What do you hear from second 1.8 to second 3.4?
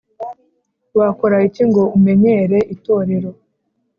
umenyere itorero